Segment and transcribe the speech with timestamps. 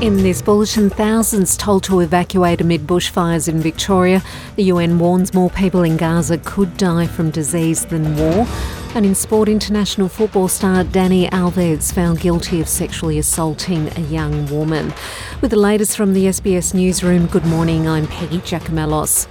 [0.00, 4.22] In this bulletin, thousands told to evacuate amid bushfires in Victoria.
[4.54, 8.46] The UN warns more people in Gaza could die from disease than war.
[8.94, 14.46] And in sport, international football star Dani Alves found guilty of sexually assaulting a young
[14.46, 14.94] woman.
[15.40, 19.26] With the latest from the SBS Newsroom, good morning, I'm Peggy Giakoumelos.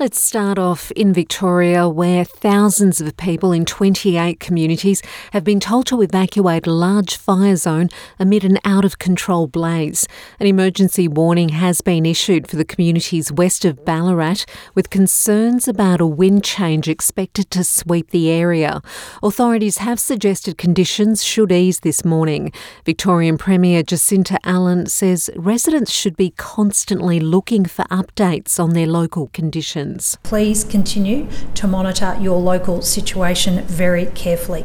[0.00, 5.02] Let's start off in Victoria, where thousands of people in 28 communities
[5.34, 10.08] have been told to evacuate a large fire zone amid an out of control blaze.
[10.38, 16.00] An emergency warning has been issued for the communities west of Ballarat, with concerns about
[16.00, 18.80] a wind change expected to sweep the area.
[19.22, 22.52] Authorities have suggested conditions should ease this morning.
[22.86, 29.26] Victorian Premier Jacinta Allan says residents should be constantly looking for updates on their local
[29.34, 29.89] conditions.
[30.22, 34.62] Please continue to monitor your local situation very carefully,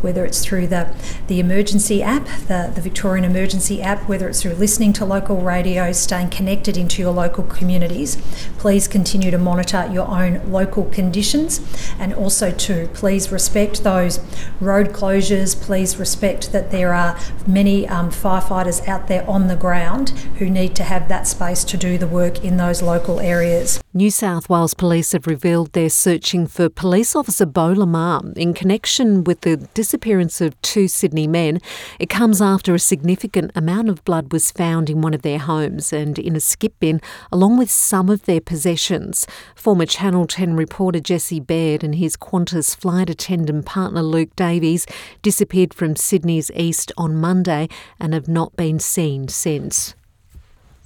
[0.00, 0.94] whether it's through the,
[1.26, 5.92] the emergency app, the, the Victorian Emergency app, whether it's through listening to local radio,
[5.92, 8.16] staying connected into your local communities.
[8.58, 11.60] Please continue to monitor your own local conditions
[11.98, 14.20] and also to please respect those
[14.60, 15.60] road closures.
[15.60, 20.74] Please respect that there are many um, firefighters out there on the ground who need
[20.76, 23.80] to have that space to do the work in those local areas.
[23.98, 29.24] New South Wales police have revealed they're searching for police officer Beau Lamarre in connection
[29.24, 31.58] with the disappearance of two Sydney men.
[31.98, 35.92] It comes after a significant amount of blood was found in one of their homes
[35.92, 37.00] and in a skip bin,
[37.32, 39.26] along with some of their possessions.
[39.56, 44.86] Former Channel 10 reporter Jesse Baird and his Qantas flight attendant partner Luke Davies
[45.22, 49.96] disappeared from Sydney's east on Monday and have not been seen since.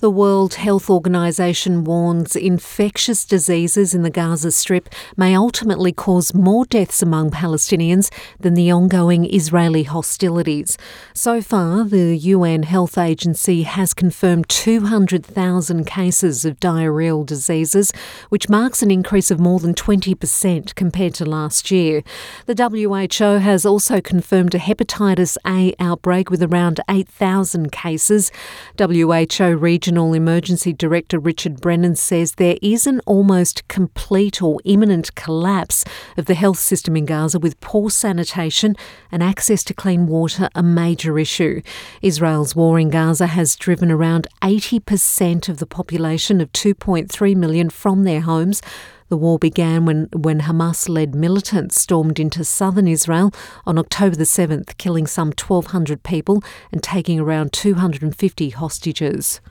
[0.03, 6.65] The World Health Organization warns infectious diseases in the Gaza Strip may ultimately cause more
[6.65, 10.77] deaths among Palestinians than the ongoing Israeli hostilities.
[11.15, 17.93] So far, the UN Health Agency has confirmed 200,000 cases of diarrheal diseases,
[18.29, 22.03] which marks an increase of more than 20% compared to last year.
[22.47, 28.33] The WHO has also confirmed a hepatitis A outbreak with around 8,000 cases.
[28.77, 35.15] WHO region Regional Emergency Director Richard Brennan says there is an almost complete or imminent
[35.17, 35.85] collapse
[36.17, 38.75] of the health system in Gaza with poor sanitation
[39.11, 41.61] and access to clean water a major issue.
[42.01, 48.05] Israel's war in Gaza has driven around 80% of the population of 2.3 million from
[48.05, 48.63] their homes.
[49.11, 53.31] The war began when, when Hamas led militants stormed into southern Israel
[53.67, 56.43] on October the 7th, killing some 1,200 people
[56.73, 59.43] and taking around 250 hostages.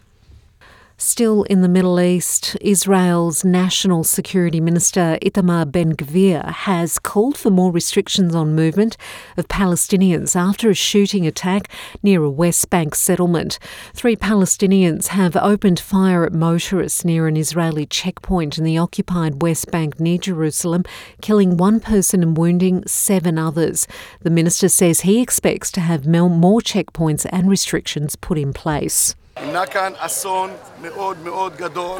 [1.03, 7.50] Still in the Middle East, Israel's National Security Minister Itamar Ben Gvir has called for
[7.50, 8.97] more restrictions on movement
[9.35, 11.69] of Palestinians after a shooting attack
[12.03, 13.57] near a West Bank settlement.
[13.95, 19.72] Three Palestinians have opened fire at motorists near an Israeli checkpoint in the occupied West
[19.72, 20.83] Bank near Jerusalem,
[21.19, 23.88] killing one person and wounding seven others.
[24.19, 29.16] The minister says he expects to have more checkpoints and restrictions put in place.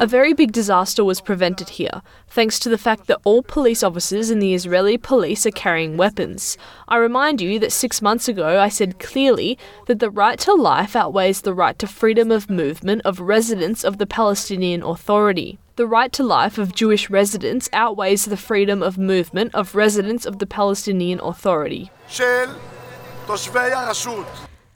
[0.00, 4.30] A very big disaster was prevented here, thanks to the fact that all police officers
[4.30, 6.58] in the Israeli police are carrying weapons.
[6.88, 10.94] I remind you that six months ago I said clearly that the right to life
[10.94, 15.58] outweighs the right to freedom of movement of residents of the Palestinian Authority.
[15.76, 20.38] The right to life of Jewish residents outweighs the freedom of movement of residents of
[20.38, 21.90] the Palestinian Authority.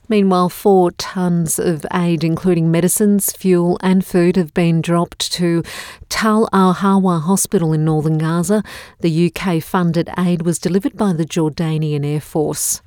[0.09, 5.63] Meanwhile, four tonnes of aid, including medicines, fuel, and food, have been dropped to
[6.07, 8.63] Tal Al Hawa Hospital in northern Gaza.
[9.01, 12.81] The UK funded aid was delivered by the Jordanian Air Force.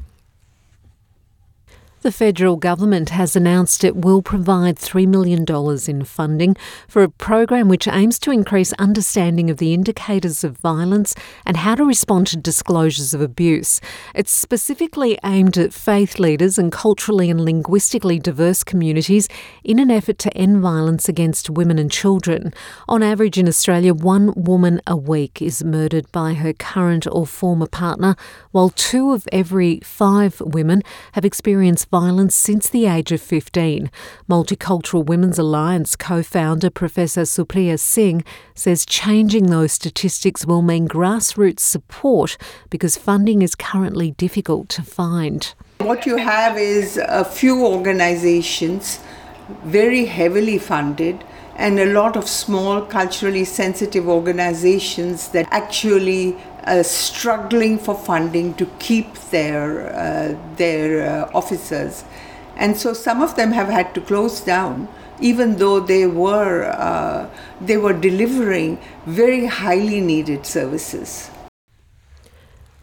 [2.02, 5.44] The federal government has announced it will provide $3 million
[5.86, 6.56] in funding
[6.88, 11.14] for a program which aims to increase understanding of the indicators of violence
[11.44, 13.82] and how to respond to disclosures of abuse.
[14.14, 19.28] It's specifically aimed at faith leaders and culturally and linguistically diverse communities
[19.62, 22.54] in an effort to end violence against women and children.
[22.88, 27.66] On average in Australia, one woman a week is murdered by her current or former
[27.66, 28.16] partner,
[28.52, 30.80] while two of every five women
[31.12, 33.90] have experienced violence since the age of 15.
[34.28, 41.60] Multicultural Women's Alliance co founder Professor Supriya Singh says changing those statistics will mean grassroots
[41.60, 42.36] support
[42.70, 45.54] because funding is currently difficult to find.
[45.78, 49.00] What you have is a few organizations,
[49.64, 51.24] very heavily funded,
[51.60, 56.34] and a lot of small culturally sensitive organizations that actually
[56.64, 62.04] uh, struggling for funding to keep their uh, their uh, officers,
[62.56, 64.88] and so some of them have had to close down,
[65.20, 67.28] even though they were uh,
[67.60, 71.30] they were delivering very highly needed services.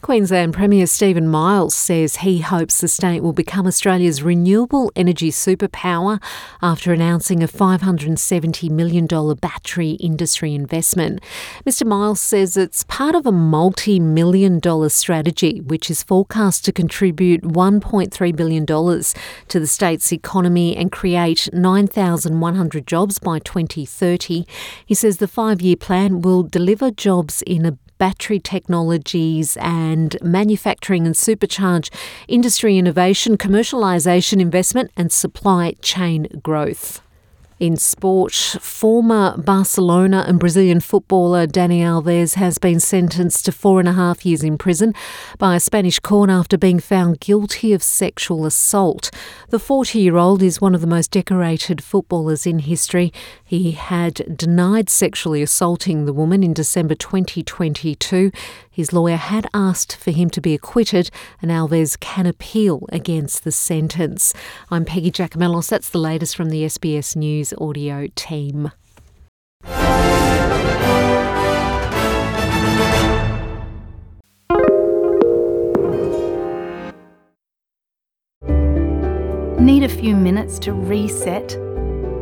[0.00, 6.22] Queensland Premier Stephen Miles says he hopes the state will become Australia's renewable energy superpower
[6.62, 11.20] after announcing a $570 million battery industry investment.
[11.66, 11.84] Mr.
[11.84, 17.42] Miles says it's part of a multi million dollar strategy which is forecast to contribute
[17.42, 24.46] $1.3 billion to the state's economy and create 9,100 jobs by 2030.
[24.86, 31.06] He says the five year plan will deliver jobs in a battery technologies and manufacturing
[31.06, 31.90] and supercharge
[32.28, 37.02] industry innovation, commercialisation, investment, and supply chain growth.
[37.60, 43.88] In sport, former Barcelona and Brazilian footballer Dani Alves has been sentenced to four and
[43.88, 44.94] a half years in prison
[45.38, 49.10] by a Spanish court after being found guilty of sexual assault.
[49.48, 53.12] The 40 year old is one of the most decorated footballers in history.
[53.44, 58.30] He had denied sexually assaulting the woman in December 2022.
[58.78, 61.10] His lawyer had asked for him to be acquitted,
[61.42, 64.32] and Alves can appeal against the sentence.
[64.70, 65.68] I'm Peggy Giakoumelos.
[65.68, 68.70] That's the latest from the SBS News audio team.
[79.60, 81.67] Need a few minutes to reset?